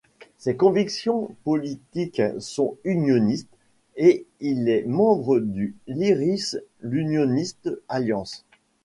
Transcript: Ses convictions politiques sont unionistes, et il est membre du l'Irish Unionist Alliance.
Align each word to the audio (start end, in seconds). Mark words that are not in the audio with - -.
Ses 0.39 0.55
convictions 0.57 1.29
politiques 1.43 2.23
sont 2.39 2.75
unionistes, 2.83 3.55
et 3.97 4.25
il 4.39 4.67
est 4.67 4.83
membre 4.87 5.39
du 5.39 5.75
l'Irish 5.87 6.55
Unionist 6.81 7.69
Alliance. 7.87 8.43